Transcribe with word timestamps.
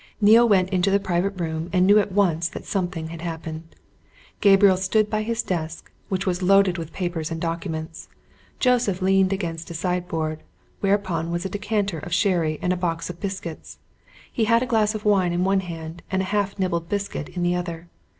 Neale 0.19 0.49
went 0.49 0.71
into 0.71 0.89
the 0.89 0.99
private 0.99 1.39
room 1.39 1.69
and 1.71 1.85
knew 1.85 1.99
at 1.99 2.11
once 2.11 2.49
that 2.49 2.65
something 2.65 3.09
had 3.09 3.21
happened. 3.21 3.75
Gabriel 4.39 4.75
stood 4.75 5.11
by 5.11 5.21
his 5.21 5.43
desk, 5.43 5.91
which 6.09 6.25
was 6.25 6.41
loaded 6.41 6.75
with 6.79 6.91
papers 6.91 7.29
and 7.29 7.39
documents; 7.39 8.09
Joseph 8.57 9.03
leaned 9.03 9.31
against 9.31 9.69
a 9.69 9.75
sideboard, 9.75 10.41
whereon 10.81 11.29
was 11.29 11.45
a 11.45 11.49
decanter 11.49 11.99
of 11.99 12.15
sherry 12.15 12.57
and 12.63 12.73
a 12.73 12.77
box 12.77 13.11
of 13.11 13.21
biscuits; 13.21 13.77
he 14.33 14.45
had 14.45 14.63
a 14.63 14.65
glass 14.65 14.95
of 14.95 15.05
wine 15.05 15.33
in 15.33 15.43
one 15.43 15.59
hand, 15.59 16.01
and 16.09 16.23
a 16.23 16.33
half 16.33 16.57
nibbled 16.57 16.89
biscuit 16.89 17.29
in 17.29 17.43
the 17.43 17.53
other. 17.55 17.87